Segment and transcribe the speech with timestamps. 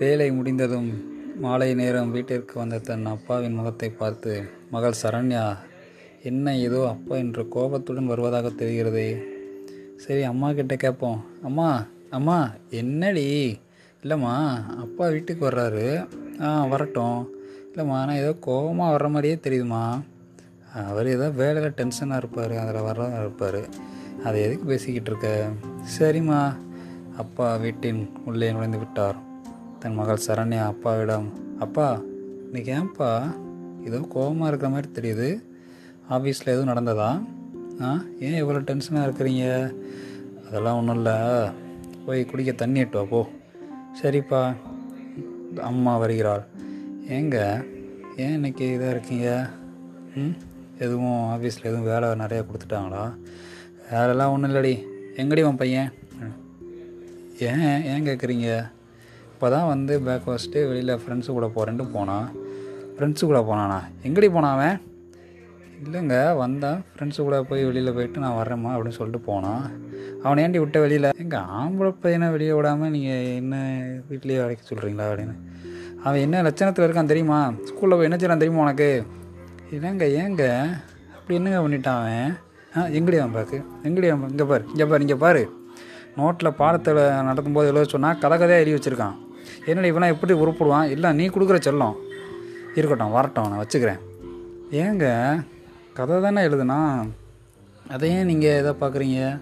[0.00, 0.88] வேலை முடிந்ததும்
[1.40, 4.32] மாலை நேரம் வீட்டிற்கு வந்த தன் அப்பாவின் முகத்தை பார்த்து
[4.70, 5.44] மகள் சரண்யா
[6.22, 9.04] என்ன ஏதோ அப்பா என்ற கோபத்துடன் வருவதாக தெரிகிறது?
[9.96, 11.20] சரி அம்மா கிட்ட கேட்போம்.
[11.42, 11.68] அம்மா
[12.10, 13.24] அம்மா என்னடி?
[14.02, 14.34] இல்லைம்மா
[14.84, 16.06] அப்பா வீட்டுக்கு வர்றாரு.
[16.42, 17.20] ஆ வரட்டும்.
[17.68, 19.84] இல்லைம்மா ஆனால் ஏதோ கோபமாக வர்ற மாதிரியே தெரியுதுமா
[20.72, 23.62] அவர் ஏதோ வேலையில் டென்ஷனாக இருப்பார் அதில் வர்றதா இருப்பார்.
[24.24, 25.30] அதை எதுக்கு பேசிக்கிட்டு இருக்க?
[25.98, 26.42] சரிம்மா.
[27.16, 29.18] அப்பா வீட்டின் உள்ளே நுழைந்து விட்டார்.
[29.78, 32.00] தன் மகள் சரண்யா அப்பாவிடம் அப்பா
[32.44, 33.36] இன்னைக்கு ஏன்ப்பா
[33.84, 35.42] ஏதோ கோபமாக இருக்கிற மாதிரி தெரியுது.
[36.10, 37.24] ஆஃபீஸில் எதுவும் நடந்ததா?
[37.82, 39.74] ஆ ஏன் இவ்வளோ டென்ஷனாக இருக்கிறீங்க?
[40.48, 41.48] அதெல்லாம் ஒன்றும் இல்லை.
[42.06, 43.28] போய் குடிக்க தண்ணி இட்டுவா போ.
[44.02, 44.54] சரிப்பா.
[45.60, 46.44] அம்மா வருகிறாள்.
[47.08, 47.64] ஏங்க
[48.16, 49.48] ஏன் இன்னைக்கு இதாக இருக்கீங்க?
[50.14, 50.34] ம்
[50.78, 53.04] எதுவும் ஆஃபீஸில் எதுவும் வேலை நிறையா கொடுத்துட்டாங்களா?
[53.92, 54.86] வேலைலாம் ஒன்றும் இல்லடி.
[55.16, 55.92] எங்கடி உன் பையன்?
[57.38, 58.74] ஏன் ஏன் கேட்குறீங்க
[59.36, 62.28] இப்போ தான் வந்து பிரேக்ஃபாஸ்ட்டு வெளியில் ஃப்ரெண்ட்ஸு கூட போகிறேன்ட்டு போனான்.
[62.94, 63.76] ஃப்ரெண்ட்ஸு கூட போனானா?
[64.02, 64.76] எங்கடி போனாவன் அவன்?
[65.82, 66.78] இல்லைங்க வந்தான்.
[66.92, 69.64] ஃப்ரெண்ட்ஸு கூட போய் வெளியில் போயிட்டு நான் வரேம்மா அப்படின்னு சொல்லிட்டு போனான்.
[70.22, 71.08] அவனை ஏண்டி விட்ட வெளியில்?
[71.24, 73.56] எங்கள் ஆம்பளை பையனை வெளியே விடாமல் நீங்கள் என்ன
[74.10, 75.36] வீட்லேயே அடைக்க சொல்கிறீங்களா அப்படின்னு.
[76.04, 77.52] அவன் என்ன லட்சணத்தில் இருக்கான் தெரியுமா?
[77.68, 78.90] ஸ்கூலில் போய் என்ன செய்யலாம் தெரியுமா உனக்கு?
[79.72, 80.44] இல்லைங்க ஏங்க?
[81.16, 82.34] அப்படி என்னங்க பண்ணிட்டான் அவன்?
[82.76, 83.60] ஆ எங்கடி அவன் பாக்கு?
[83.82, 84.30] எங்கடி அவன்?
[84.30, 85.44] இங்கே பாரு இங்கே பாரு இங்கே பாரு.
[86.16, 89.16] நோட்டில் பாடத்தில் நடத்தும்போது எழுத சொன்னால் கதை கதையாக எழுதி வச்சுருக்கான்.
[89.66, 90.90] என்னடி இவனா எப்படி உருப்பிடுவான்?
[90.90, 91.96] இல்லை நீ கொடுக்குற செல்லம்.
[92.74, 94.00] இருக்கட்டும் வரட்டும் நான் வச்சுக்கிறேன்.
[94.70, 95.06] ஏங்க
[95.94, 97.08] கதை தானே எழுதுனா?
[97.90, 99.40] அதையும் நீங்கள் எதை பார்க்குறீங்க?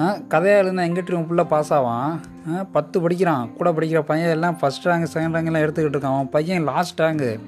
[0.00, 2.20] ஆ கதையாக எழுதுனா எங்கிட்ட உன் பிள்ளை பாஸ் ஆவான்?
[2.52, 3.52] ஆ பத்து படிக்கிறான்.
[3.52, 6.14] கூட படிக்கிற பையன் எல்லாம் ஃபஸ்ட் ரேங்க் செகண்ட் ரேங்க்லாம் எடுத்துக்கிட்டு இருக்கான்.
[6.14, 7.40] அவன் பையன் லாஸ்ட் ரேங்கு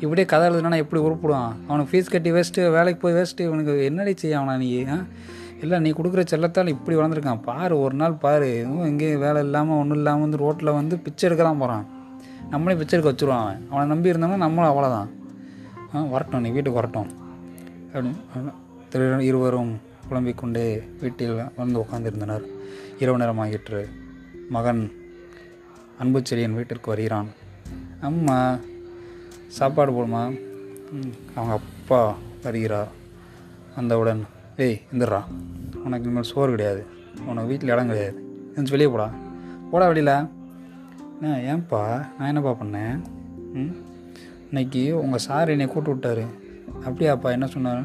[0.00, 1.52] இப்படியே கதை எழுதுனா எப்படி உருப்பிடுவான்.
[1.68, 4.84] அவனுக்கு ஃபீஸ் கட்டி வேஸ்ட்டு வேலைக்கு போய் வேஸ்ட்டு இவனுக்கு என்னடி செய்ய அவனா நீ
[5.62, 7.42] இல்லை நீ கொடுக்குற செல்லத்தால் இப்படி வளர்ந்துருக்கான்.
[7.48, 8.50] பாரு ஒரு நாள் பாரு.
[8.90, 11.86] எங்கேயும் வேலை இல்லாமல் ஒன்றும் இல்லாமல் வந்து ரோட்டில் வந்து பிச்சை எடுக்க தான் போகிறான்
[12.52, 13.62] நம்மளே பிச்சை எடுக்க வச்சுருவான் அவன்.
[13.70, 15.10] அவனை நம்பி இருந்தோம்னா நம்மளும் அவ்வளோதான்
[15.94, 17.10] ஆ வரட்டும் நீ வீட்டுக்கு வரட்டும்.
[17.92, 18.52] அப்படின்னு
[18.92, 19.72] திரு இருவரும்
[20.08, 20.64] புலம்பிக் கொண்டே
[21.00, 22.44] வீட்டில் வந்து உட்கார்ந்திருந்தனர்
[23.02, 23.80] இரவு நேரமாகிற்று
[24.56, 24.82] மகன்
[26.02, 27.28] அன்பு செழியன் வீட்டிற்கு வருகிறான்.
[28.08, 28.38] அம்மா
[29.58, 30.22] சாப்பாடு போடுமா?
[31.36, 32.00] அவங்க அப்பா
[32.44, 32.90] வருகிறார்.
[33.76, 34.22] வந்தவுடன்
[34.60, 35.22] ஏய் இந்துடுறா
[35.84, 36.86] உனக்கு இனிமேல் சோறு கிடையாது.
[37.26, 38.24] உனக்கு வீட்டில் இடம் கிடையாது.
[38.56, 39.14] எந்திரிச்சு வெளியே போடா.
[39.70, 40.12] போடா வெளியில்.
[41.20, 42.06] என்ன ஏன்பா?
[42.18, 43.02] நான் என்னப்பா பண்ணேன்?
[43.52, 43.76] ம்?
[44.48, 46.24] இன்னைக்கு உங்கள் சார் என்னை கூட்டு விட்டாரு.
[46.84, 47.82] அப்படியாப்பா என்ன சொன்னார்?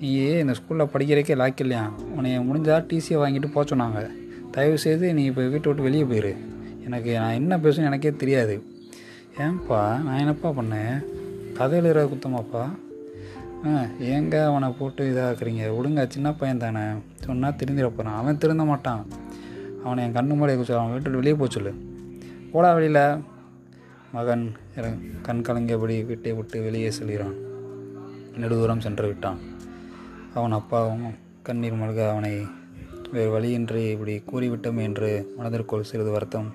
[0.00, 1.92] நீ இந்த ஸ்கூலில் படிக்கிறக்கே லாக் இல்லையா?
[2.16, 4.10] உன்னைய முடிஞ்சால் டிசியை வாங்கிட்டு போக சொன்னாங்க.
[4.50, 6.36] தயவு செய்து நீ இப்போ வீட்டை விட்டு வெளியே போயிரு.
[6.84, 8.62] எனக்கு நான் என்ன பேசணும் எனக்கே தெரியாது.
[9.38, 11.04] ஏன்பா நான் என்னப்பா பண்ணேன்?
[11.52, 12.68] கதை எழுதுற குத்தமாப்பா?
[13.64, 13.68] ஆ
[14.12, 15.62] ஏங்க அவனை போட்டு இதாக்குறீங்க?
[15.76, 16.84] விடுங்க சின்ன பையன் தானே.
[17.20, 19.06] சொன்னால் திருந்திட போகிறான் அவன் திருந்த மாட்டான்.
[19.84, 21.72] அவனை என் கண்ணு முன்னாடி சொல்லு அவன் வீட்டு வெளியே போக சொல்லு.
[22.52, 23.18] போடா வெளியில்.
[24.12, 24.44] மகன்
[25.22, 27.36] கண் கலங்கியபடி வீட்டை விட்டு வெளியே செல்கிறான்.
[28.40, 29.38] நெடுதூரம் சென்று விட்டான்.
[30.34, 31.04] அவன் அப்பாவும்
[31.42, 32.46] கண்ணீர் மல்க அவனை
[33.12, 36.54] வேறு வழியின்றி இப்படி கூறிவிட்டோம் என்று மனதிற்குள் சிறிது வருத்தம்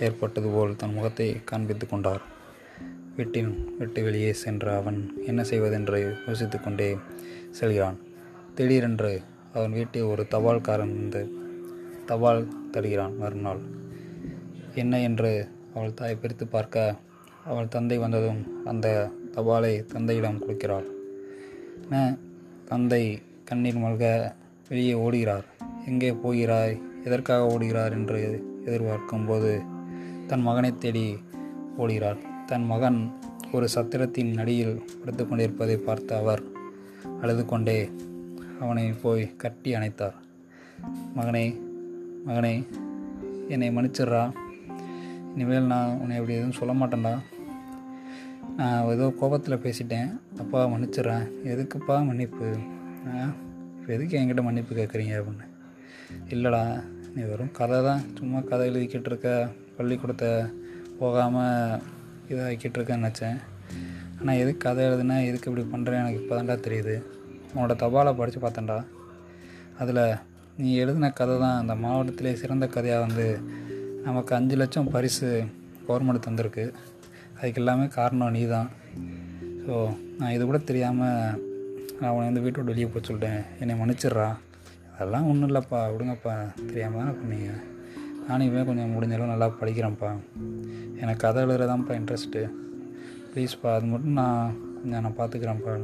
[0.00, 2.22] ஏற்பட்டது போல் தன் முகத்தை காண்பித்து கொண்டார்.
[3.16, 6.96] வீட்டின் விட்டு வெளியே சென்ற அவன் என்ன செய்வதென்று யோசித்து கொண்டே
[7.50, 7.98] செல்கிறான்.
[8.54, 9.22] திடீரென்று
[9.54, 11.22] அவன் வீட்டில் ஒரு தபால்காரன் வந்து
[12.06, 13.60] தபால் தருகிறான் மறுநாள்
[14.74, 16.96] என்ன என்று அவள் தாய் பிரித்து பார்க்க
[17.44, 20.86] அவள் தந்தை வந்ததும் அந்த தபாலை தந்தையிடம் கொடுக்கிறாள்.
[21.82, 22.16] என்ன
[22.64, 24.32] தந்தை கண்ணீர் மல்க
[24.68, 25.46] வெளியே ஓடுகிறார்.
[25.86, 26.80] எங்கே போகிறாய்?
[27.04, 27.92] எதற்காக ஓடுகிறார்?
[27.92, 28.20] என்று
[28.66, 29.64] எதிர்பார்க்கும்போது
[30.26, 31.18] தன் மகனை தேடி
[31.78, 32.98] ஓடுகிறார் தன் மகன்
[33.56, 36.42] ஒரு சத்திரத்தின் அடியில் படுத்து கொண்டிருப்பதை பார்த்த அவர்
[37.20, 37.76] அழுது கொண்டே
[38.62, 40.16] அவனை போய் கட்டி அணைத்தார்.
[41.16, 41.44] மகனே
[42.26, 42.52] மகனே
[43.54, 44.22] என்னை மன்னிச்சிடுறா.
[45.34, 47.14] இனிமேல் நான் உன்னை அப்படி எதுவும் சொல்ல மாட்டேன்டா.
[48.58, 50.10] நான் ஏதோ கோபத்தில் பேசிட்டேன்.
[50.44, 52.50] அப்பா மன்னிச்சிட்றேன் எதுக்குப்பா மன்னிப்பு?
[53.78, 55.48] இப்போ எதுக்கு என்கிட்ட மன்னிப்பு கேட்குறீங்க அப்படின்னு.
[56.34, 56.62] இல்லைடா
[57.16, 58.04] நீ வெறும் கதை தான்.
[58.20, 59.30] சும்மா கதை எழுதிக்கிட்டு இருக்க
[59.78, 60.30] பள்ளிக்கூடத்தை
[61.02, 61.80] போகாமல்
[62.32, 63.38] இதாகிக்கிட்டு இருக்கேன்னு நினச்சேன்.
[64.18, 66.94] ஆனால் எதுக்கு கதை எழுதுனா எதுக்கு இப்படி பண்ணுறேன் எனக்கு இப்போ தான்டா தெரியுது.
[67.54, 68.78] உன்னோட தபாலை படித்து பார்த்தேன்டா.
[69.82, 70.04] அதில்
[70.56, 73.26] நீ எழுதின கதை தான் அந்த மாவட்டத்திலே சிறந்த கதையாக வந்து
[74.06, 75.28] நமக்கு அஞ்சு லட்சம் பரிசு
[75.88, 76.64] கவர்மெண்ட் தந்திருக்கு.
[77.38, 78.70] அதுக்கு எல்லாமே காரணம் நீ தான்.
[79.66, 79.74] ஸோ
[80.18, 81.38] நான் இது கூட தெரியாமல்
[82.00, 83.42] நான் உன்னை வந்து வீட்டோட வெளியே போய் சொல்லிட்டேன்.
[83.60, 84.28] என்னை மன்னிச்சிடுறா.
[84.94, 85.80] அதெல்லாம் ஒன்றும் இல்லைப்பா.
[85.94, 86.34] விடுங்கப்பா.
[86.70, 87.52] தெரியாமல் தானே பண்ணீங்க.
[88.28, 90.10] நானும் இவன் கொஞ்சம் முடிஞ்சளவு நல்லா படிக்கிறேன்ப்பா.
[91.00, 92.42] எனக்கு கதை எழுதுறதான்ப்பா இன்ட்ரெஸ்ட்டு
[93.32, 95.74] ப்ளீஸ்ப்பா அது மட்டும் நான் கொஞ்சம் நான் பார்த்துக்கிறேன்ப்பா.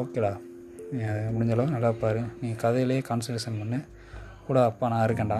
[0.00, 0.32] ஓகேடா
[0.92, 2.22] நீ நல்லா பாரு.
[2.40, 3.80] நீ கதையிலேயே கான்சன்ட்ரேஷன் பண்ணு.
[4.46, 5.38] கூட அப்பா நான் இருக்கேன்டா.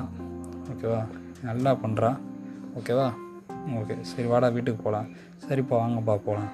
[0.72, 1.00] ஓகேவா
[1.48, 2.10] நல்லா பண்ணுறா
[2.78, 3.08] ஓகேவா
[3.80, 5.10] ஓகே சரி வாடா வீட்டுக்கு போகலாம்
[5.46, 6.52] சரிப்பா வாங்கப்பா போகலாம்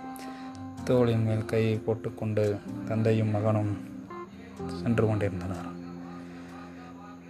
[0.85, 2.45] தோளின் மேல் கையை போட்டுக்கொண்டு
[2.89, 3.73] தந்தையும் மகனும்
[4.81, 5.70] சென்று கொண்டிருந்தனர்.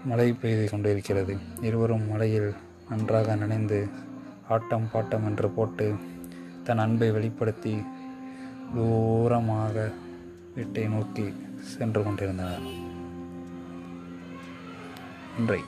[0.04, 1.36] மழை பெய்து கொண்டிருக்கிறது.
[1.60, 2.54] இருவரும் மழையில்
[2.88, 3.88] நன்றாக நனைந்து
[4.48, 5.94] ஆட்டம் பாட்டம் என்று போட்டு
[6.64, 7.82] தன் அன்பை வெளிப்படுத்தி
[8.74, 9.92] தூரமாக
[10.54, 12.62] வீட்டை நோக்கி சென்று கொண்டிருந்தனர்.
[15.38, 15.60] நன்றி